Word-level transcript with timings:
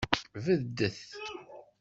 Beddet. 0.45 0.99